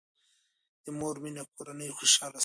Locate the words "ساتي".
2.37-2.39